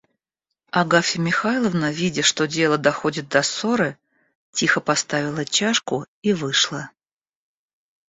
[0.71, 3.99] Агафья Михайловна, видя, что дело доходит до ссоры,
[4.51, 6.89] тихо поставила чашку и вышла.